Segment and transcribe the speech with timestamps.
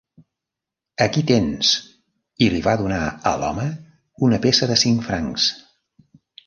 [1.05, 1.75] "Aquí tens",
[2.47, 3.03] i li va donar
[3.33, 3.69] a l'home
[4.31, 5.51] una peça de cinc francs.